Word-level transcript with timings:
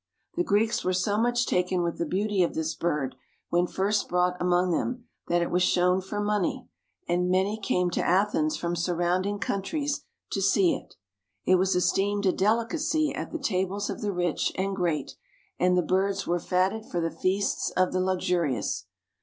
The 0.35 0.43
Greeks 0.43 0.83
were 0.83 0.93
so 0.95 1.15
much 1.19 1.45
taken 1.45 1.83
with 1.83 1.99
the 1.99 2.07
beauty 2.07 2.41
of 2.41 2.55
this 2.55 2.73
bird, 2.73 3.15
when 3.49 3.67
first 3.67 4.09
brought 4.09 4.35
among 4.41 4.71
them, 4.71 5.05
that 5.27 5.43
it 5.43 5.51
was 5.51 5.61
shown 5.61 6.01
for 6.01 6.19
money, 6.19 6.67
and 7.07 7.29
many 7.29 7.55
came 7.59 7.91
to 7.91 8.03
Athens 8.03 8.57
from 8.57 8.75
surrounding 8.75 9.37
countries 9.37 10.01
to 10.31 10.41
see 10.41 10.73
it. 10.73 10.95
It 11.45 11.57
was 11.59 11.75
esteemed 11.75 12.25
a 12.25 12.31
delicacy 12.31 13.13
at 13.13 13.31
the 13.31 13.37
tables 13.37 13.91
of 13.91 14.01
the 14.01 14.11
rich 14.11 14.51
and 14.55 14.75
great 14.75 15.15
and 15.59 15.77
the 15.77 15.83
birds 15.83 16.25
were 16.25 16.39
fatted 16.39 16.83
for 16.87 16.99
the 16.99 17.11
feasts 17.11 17.69
of 17.77 17.93
the 17.93 18.01
luxurious. 18.01 18.87